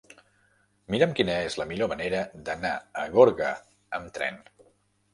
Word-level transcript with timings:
Mira'm 0.95 1.13
quina 1.19 1.35
és 1.51 1.59
la 1.63 1.69
millor 1.73 1.91
manera 1.93 2.23
d'anar 2.49 2.75
a 3.05 3.07
Gorga 3.19 3.55
amb 4.03 4.21
tren. 4.21 4.47